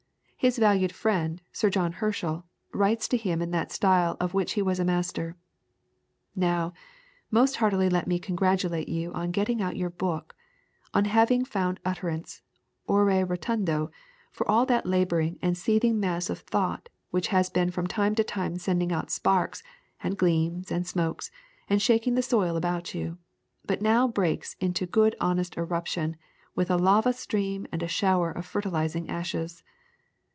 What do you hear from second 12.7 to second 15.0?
ore rotundo, for all that